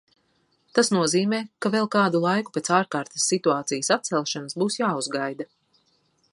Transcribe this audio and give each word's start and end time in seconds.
Tas 0.77 0.87
nozīmē, 0.95 1.39
ka 1.65 1.71
vēl 1.75 1.89
kādu 1.97 2.21
laiku 2.23 2.55
pēc 2.57 2.71
Ārkārtas 2.79 3.29
situācijas 3.35 3.93
atcelšanas 3.99 4.61
būs 4.63 4.79
jāuzgaida. 4.83 5.51